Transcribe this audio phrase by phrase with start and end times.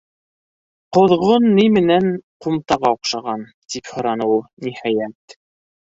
[0.97, 2.09] —Ҡоҙғон ни менән
[2.47, 3.47] ҡумтаға оҡшаған?
[3.55, 5.43] —тип һораны ул, ниһайәт.